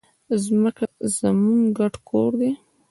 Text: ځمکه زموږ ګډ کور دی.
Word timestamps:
ځمکه 0.43 0.85
زموږ 1.17 1.61
ګډ 1.77 1.93
کور 2.09 2.31
دی. 2.39 2.51